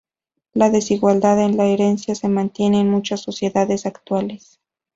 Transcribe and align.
La 0.55 0.71
desigualdad 0.71 1.39
en 1.45 1.57
la 1.57 1.65
herencia 1.67 2.15
se 2.15 2.27
mantiene 2.27 2.79
en 2.79 2.89
muchas 2.89 3.21
sociedades 3.21 3.85
actuales. 3.85 4.59